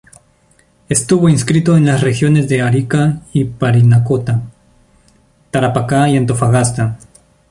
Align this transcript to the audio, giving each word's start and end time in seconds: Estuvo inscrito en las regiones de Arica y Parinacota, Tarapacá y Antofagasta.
Estuvo 0.89 1.29
inscrito 1.29 1.77
en 1.77 1.85
las 1.85 2.01
regiones 2.01 2.49
de 2.49 2.63
Arica 2.63 3.21
y 3.33 3.45
Parinacota, 3.45 4.41
Tarapacá 5.51 6.09
y 6.09 6.17
Antofagasta. 6.17 6.97